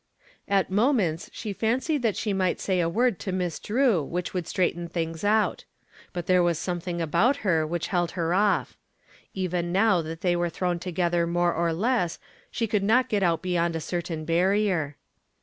[0.47, 4.47] At moments she fancied that she might say a word to Miss Drew which would
[4.47, 5.65] straighten things out.
[6.11, 8.75] But there was something about her which held her off.
[9.35, 12.17] Even now that they were thrown together more or less
[12.49, 14.95] she could not get beyond a certain barrier.